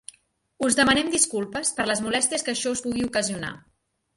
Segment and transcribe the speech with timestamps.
[0.67, 3.53] Us demanem disculpes per les molèsties que això us pugui ocasionar.